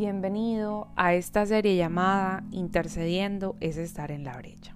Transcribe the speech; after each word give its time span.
Bienvenido 0.00 0.88
a 0.96 1.12
esta 1.12 1.44
serie 1.44 1.76
llamada 1.76 2.42
Intercediendo 2.52 3.58
es 3.60 3.76
estar 3.76 4.10
en 4.10 4.24
la 4.24 4.34
brecha. 4.38 4.74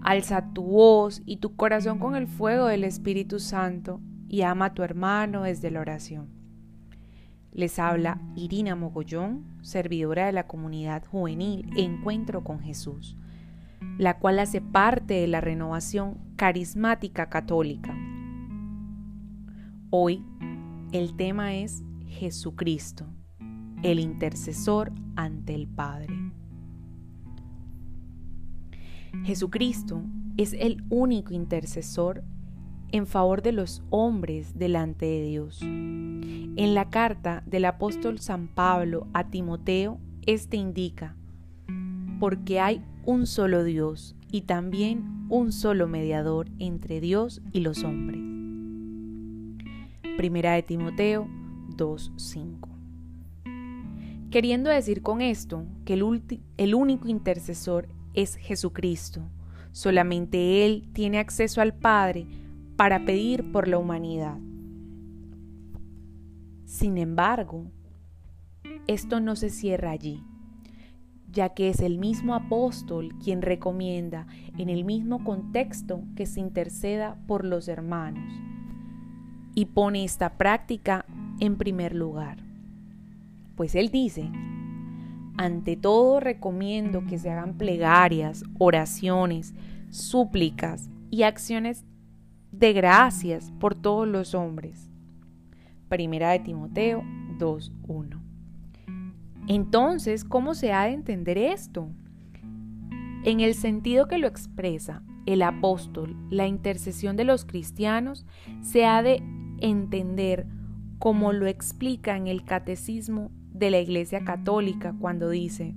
Alza 0.00 0.52
tu 0.52 0.62
voz 0.62 1.22
y 1.26 1.38
tu 1.38 1.56
corazón 1.56 1.98
con 1.98 2.14
el 2.14 2.28
fuego 2.28 2.66
del 2.66 2.84
Espíritu 2.84 3.40
Santo 3.40 4.00
y 4.28 4.42
ama 4.42 4.66
a 4.66 4.74
tu 4.74 4.84
hermano 4.84 5.42
desde 5.42 5.72
la 5.72 5.80
oración. 5.80 6.28
Les 7.50 7.80
habla 7.80 8.20
Irina 8.36 8.76
Mogollón, 8.76 9.44
servidora 9.62 10.26
de 10.26 10.32
la 10.32 10.46
comunidad 10.46 11.04
juvenil 11.04 11.68
Encuentro 11.76 12.44
con 12.44 12.60
Jesús, 12.60 13.16
la 13.98 14.20
cual 14.20 14.38
hace 14.38 14.60
parte 14.60 15.14
de 15.14 15.26
la 15.26 15.40
renovación 15.40 16.18
carismática 16.36 17.28
católica. 17.28 17.92
Hoy 19.90 20.24
el 20.92 21.16
tema 21.16 21.56
es 21.56 21.82
Jesucristo 22.06 23.08
el 23.82 23.98
intercesor 23.98 24.92
ante 25.16 25.54
el 25.54 25.66
Padre. 25.66 26.14
Jesucristo 29.24 30.02
es 30.36 30.54
el 30.54 30.82
único 30.88 31.34
intercesor 31.34 32.24
en 32.90 33.06
favor 33.06 33.42
de 33.42 33.52
los 33.52 33.82
hombres 33.90 34.58
delante 34.58 35.06
de 35.06 35.22
Dios. 35.24 35.60
En 35.62 36.74
la 36.74 36.90
carta 36.90 37.42
del 37.46 37.64
apóstol 37.64 38.18
San 38.18 38.48
Pablo 38.48 39.06
a 39.12 39.30
Timoteo, 39.30 39.98
este 40.26 40.56
indica, 40.56 41.16
porque 42.20 42.60
hay 42.60 42.84
un 43.04 43.26
solo 43.26 43.64
Dios 43.64 44.14
y 44.30 44.42
también 44.42 45.26
un 45.28 45.52
solo 45.52 45.88
mediador 45.88 46.48
entre 46.58 47.00
Dios 47.00 47.42
y 47.52 47.60
los 47.60 47.84
hombres. 47.84 48.20
Primera 50.16 50.52
de 50.52 50.62
Timoteo 50.62 51.26
2.5 51.76 52.71
queriendo 54.32 54.70
decir 54.70 55.02
con 55.02 55.20
esto 55.20 55.66
que 55.84 55.92
el, 55.92 56.22
el 56.56 56.74
único 56.74 57.06
intercesor 57.06 57.86
es 58.14 58.34
Jesucristo. 58.36 59.20
Solamente 59.72 60.64
Él 60.64 60.88
tiene 60.94 61.18
acceso 61.18 61.60
al 61.60 61.74
Padre 61.74 62.26
para 62.76 63.04
pedir 63.04 63.52
por 63.52 63.68
la 63.68 63.78
humanidad. 63.78 64.38
Sin 66.64 66.96
embargo, 66.96 67.70
esto 68.86 69.20
no 69.20 69.36
se 69.36 69.50
cierra 69.50 69.90
allí, 69.90 70.24
ya 71.30 71.50
que 71.50 71.68
es 71.68 71.80
el 71.80 71.98
mismo 71.98 72.34
apóstol 72.34 73.14
quien 73.22 73.42
recomienda 73.42 74.26
en 74.56 74.70
el 74.70 74.84
mismo 74.84 75.24
contexto 75.24 76.02
que 76.16 76.24
se 76.24 76.40
interceda 76.40 77.18
por 77.26 77.44
los 77.44 77.68
hermanos 77.68 78.32
y 79.54 79.66
pone 79.66 80.04
esta 80.04 80.38
práctica 80.38 81.04
en 81.38 81.58
primer 81.58 81.94
lugar. 81.94 82.51
Pues 83.56 83.74
él 83.74 83.90
dice, 83.90 84.30
ante 85.36 85.76
todo 85.76 86.20
recomiendo 86.20 87.04
que 87.06 87.18
se 87.18 87.30
hagan 87.30 87.56
plegarias, 87.58 88.44
oraciones, 88.58 89.54
súplicas 89.90 90.90
y 91.10 91.22
acciones 91.22 91.84
de 92.50 92.72
gracias 92.72 93.50
por 93.58 93.74
todos 93.74 94.06
los 94.06 94.34
hombres. 94.34 94.90
Primera 95.88 96.30
de 96.30 96.38
Timoteo 96.38 97.02
2.1. 97.38 98.20
Entonces, 99.48 100.24
¿cómo 100.24 100.54
se 100.54 100.72
ha 100.72 100.84
de 100.84 100.92
entender 100.92 101.36
esto? 101.36 101.88
En 103.24 103.40
el 103.40 103.54
sentido 103.54 104.08
que 104.08 104.18
lo 104.18 104.26
expresa 104.26 105.02
el 105.26 105.42
apóstol, 105.42 106.16
la 106.30 106.46
intercesión 106.46 107.16
de 107.16 107.24
los 107.24 107.44
cristianos 107.44 108.26
se 108.60 108.84
ha 108.84 109.02
de 109.02 109.22
entender 109.60 110.46
como 110.98 111.32
lo 111.32 111.46
explica 111.46 112.16
en 112.16 112.26
el 112.26 112.44
catecismo 112.44 113.30
de 113.62 113.70
la 113.70 113.78
Iglesia 113.78 114.24
Católica 114.24 114.92
cuando 114.98 115.30
dice, 115.30 115.76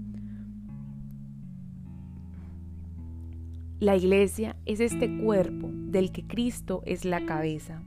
la 3.79 3.95
Iglesia 3.95 4.55
es 4.65 4.79
este 4.79 5.19
cuerpo 5.19 5.69
del 5.71 6.11
que 6.11 6.25
Cristo 6.25 6.81
es 6.87 7.05
la 7.05 7.27
cabeza. 7.27 7.83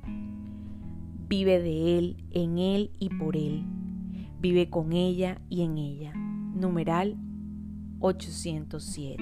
Vive 1.29 1.61
de 1.61 1.99
Él, 1.99 2.25
en 2.31 2.59
Él 2.59 2.93
y 3.01 3.09
por 3.09 3.37
Él. 3.37 3.65
Vive 4.41 4.71
con 4.71 4.93
ella 4.93 5.41
y 5.49 5.63
en 5.63 5.79
ella. 5.79 6.13
Numeral 6.15 7.17
807. 7.99 9.17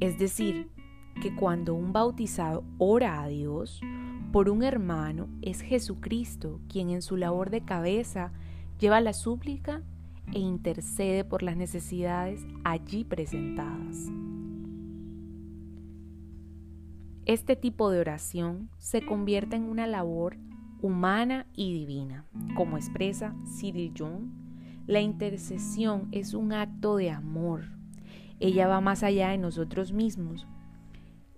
Es 0.00 0.18
decir, 0.18 0.68
que 1.22 1.34
cuando 1.34 1.72
un 1.72 1.94
bautizado 1.94 2.62
ora 2.76 3.22
a 3.22 3.28
Dios 3.28 3.80
por 4.32 4.50
un 4.50 4.62
hermano, 4.62 5.28
es 5.40 5.62
Jesucristo 5.62 6.60
quien 6.68 6.90
en 6.90 7.00
su 7.00 7.16
labor 7.16 7.48
de 7.48 7.62
cabeza 7.62 8.32
lleva 8.82 9.00
la 9.00 9.12
súplica 9.12 9.80
e 10.32 10.40
intercede 10.40 11.24
por 11.24 11.44
las 11.44 11.56
necesidades 11.56 12.44
allí 12.64 13.04
presentadas. 13.04 14.10
Este 17.24 17.54
tipo 17.54 17.90
de 17.90 18.00
oración 18.00 18.70
se 18.78 19.06
convierte 19.06 19.54
en 19.54 19.62
una 19.62 19.86
labor 19.86 20.36
humana 20.80 21.46
y 21.54 21.72
divina. 21.72 22.26
Como 22.56 22.76
expresa 22.76 23.36
Cyril 23.56 23.94
Young, 23.94 24.32
la 24.88 25.00
intercesión 25.00 26.08
es 26.10 26.34
un 26.34 26.52
acto 26.52 26.96
de 26.96 27.10
amor. 27.10 27.66
Ella 28.40 28.66
va 28.66 28.80
más 28.80 29.04
allá 29.04 29.28
de 29.28 29.38
nosotros 29.38 29.92
mismos. 29.92 30.48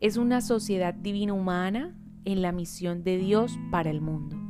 Es 0.00 0.16
una 0.16 0.41
sociedad 0.41 0.94
divina 0.94 1.34
humana 1.34 1.94
en 2.25 2.41
la 2.41 2.53
misión 2.53 3.05
de 3.05 3.19
Dios 3.19 3.59
para 3.71 3.91
el 3.91 4.00
mundo. 4.00 4.44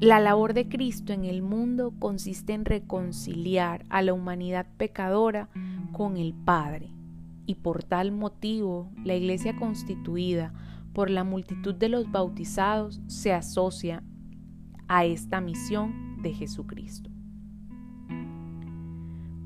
La 0.00 0.20
labor 0.20 0.54
de 0.54 0.68
Cristo 0.68 1.12
en 1.12 1.24
el 1.24 1.42
mundo 1.42 1.92
consiste 1.98 2.52
en 2.52 2.64
reconciliar 2.64 3.84
a 3.88 4.00
la 4.00 4.12
humanidad 4.12 4.64
pecadora 4.76 5.48
con 5.90 6.16
el 6.16 6.34
Padre, 6.34 6.92
y 7.46 7.56
por 7.56 7.82
tal 7.82 8.12
motivo 8.12 8.92
la 9.02 9.16
Iglesia 9.16 9.56
constituida 9.56 10.54
por 10.92 11.10
la 11.10 11.24
multitud 11.24 11.74
de 11.74 11.88
los 11.88 12.12
bautizados 12.12 13.00
se 13.08 13.32
asocia 13.32 14.04
a 14.86 15.04
esta 15.04 15.40
misión 15.40 16.22
de 16.22 16.32
Jesucristo. 16.32 17.10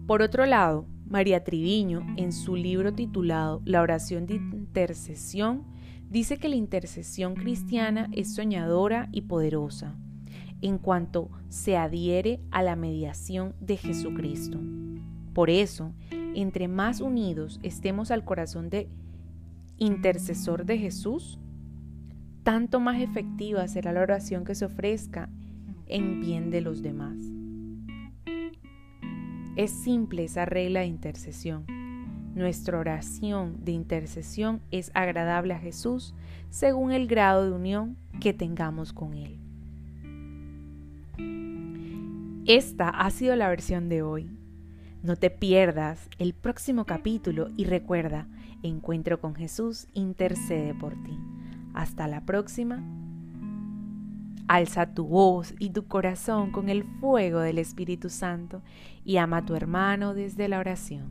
Por 0.07 0.21
otro 0.21 0.45
lado, 0.45 0.85
María 1.07 1.45
Triviño, 1.45 2.07
en 2.19 2.31
su 2.31 2.57
libro 2.57 2.93
titulado 2.93 3.63
La 3.65 3.81
oración 3.81 4.27
de 4.27 4.35
intercesión, 4.35 5.65
dice 6.11 6.37
que 6.37 6.51
la 6.51 6.57
intercesión 6.57 7.37
cristiana 7.37 8.11
es 8.13 8.35
soñadora 8.35 9.09
y 9.13 9.23
poderosa 9.23 9.97
en 10.63 10.79
cuanto 10.79 11.29
se 11.49 11.77
adhiere 11.77 12.41
a 12.51 12.63
la 12.63 12.77
mediación 12.77 13.55
de 13.61 13.77
Jesucristo. 13.77 14.59
Por 15.35 15.51
eso, 15.51 15.93
entre 16.35 16.69
más 16.69 17.01
unidos 17.01 17.61
estemos 17.63 18.11
al 18.11 18.25
corazón 18.25 18.71
de 18.71 18.89
intercesor 19.77 20.65
de 20.65 20.79
Jesús, 20.79 21.39
tanto 22.45 22.81
más 22.81 23.01
efectiva 23.01 23.67
será 23.69 23.93
la 23.93 24.01
oración 24.01 24.45
que 24.45 24.55
se 24.55 24.65
ofrezca 24.65 25.29
en 25.87 26.21
bien 26.21 26.51
de 26.51 26.61
los 26.61 26.83
demás. 26.83 27.19
Es 29.57 29.71
simple 29.71 30.25
esa 30.25 30.47
regla 30.47 30.81
de 30.81 30.87
intercesión. 30.87 31.67
Nuestra 32.35 32.79
oración 32.79 33.63
de 33.63 33.73
intercesión 33.73 34.63
es 34.71 34.91
agradable 34.95 35.53
a 35.53 35.59
Jesús 35.59 36.15
según 36.49 36.93
el 36.93 37.07
grado 37.07 37.45
de 37.45 37.53
unión 37.53 37.99
que 38.21 38.33
tengamos 38.33 38.95
con 38.95 39.13
Él. 39.13 39.42
Esta 42.47 42.89
ha 42.89 43.11
sido 43.11 43.37
la 43.37 43.49
versión 43.49 43.89
de 43.89 44.03
hoy. 44.03 44.31
No 45.03 45.17
te 45.17 45.31
pierdas 45.31 46.09
el 46.19 46.35
próximo 46.35 46.85
capítulo 46.85 47.49
y 47.57 47.65
recuerda, 47.65 48.29
Encuentro 48.63 49.21
con 49.21 49.35
Jesús 49.35 49.89
intercede 49.93 50.73
por 50.75 50.93
ti. 51.03 51.19
Hasta 51.75 52.07
la 52.07 52.25
próxima. 52.25 52.81
Alza 54.47 54.95
tu 54.95 55.07
voz 55.07 55.55
y 55.59 55.71
tu 55.71 55.89
corazón 55.89 56.53
con 56.53 56.69
el 56.69 56.85
fuego 56.85 57.41
del 57.41 57.59
Espíritu 57.59 58.09
Santo 58.09 58.63
y 59.05 59.17
ama 59.17 59.39
a 59.39 59.45
tu 59.45 59.57
hermano 59.57 60.15
desde 60.15 60.49
la 60.49 60.61
oración. 60.61 61.11